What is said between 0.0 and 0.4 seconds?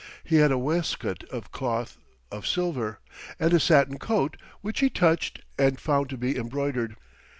He